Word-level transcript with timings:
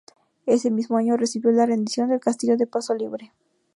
Ese 0.47 0.71
mismo 0.71 0.97
año 0.97 1.15
recibió 1.15 1.51
la 1.51 1.67
rendición 1.67 2.09
del 2.09 2.19
castillo 2.19 2.57
de 2.57 2.65
paso 2.65 2.95
libre. 2.95 3.33